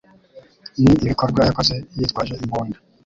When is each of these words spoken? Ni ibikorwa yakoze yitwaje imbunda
Ni 0.81 0.91
ibikorwa 1.03 1.41
yakoze 1.47 1.73
yitwaje 1.97 2.33
imbunda 2.43 2.77